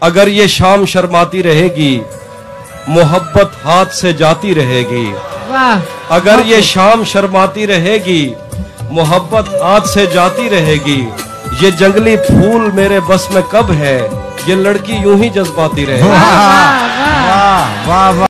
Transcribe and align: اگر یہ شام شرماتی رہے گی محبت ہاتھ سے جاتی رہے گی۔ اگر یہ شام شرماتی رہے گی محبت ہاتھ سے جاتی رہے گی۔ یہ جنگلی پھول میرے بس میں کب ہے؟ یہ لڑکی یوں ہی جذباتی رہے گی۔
اگر 0.00 0.28
یہ 0.28 0.46
شام 0.46 0.84
شرماتی 0.84 1.42
رہے 1.42 1.68
گی 1.76 2.00
محبت 2.86 3.48
ہاتھ 3.64 3.94
سے 3.94 4.12
جاتی 4.12 4.54
رہے 4.54 4.82
گی۔ 4.90 5.12
اگر 6.08 6.38
یہ 6.44 6.60
شام 6.60 7.04
شرماتی 7.04 7.66
رہے 7.66 7.98
گی 8.06 8.34
محبت 8.90 9.48
ہاتھ 9.62 9.88
سے 9.88 10.06
جاتی 10.06 10.50
رہے 10.50 10.76
گی۔ 10.84 11.08
یہ 11.60 11.70
جنگلی 11.70 12.16
پھول 12.16 12.70
میرے 12.74 13.00
بس 13.00 13.30
میں 13.30 13.42
کب 13.50 13.72
ہے؟ 13.72 14.08
یہ 14.46 14.54
لڑکی 14.54 14.92
یوں 14.92 15.22
ہی 15.22 15.28
جذباتی 15.28 15.86
رہے 15.86 16.02
گی۔ 16.02 16.08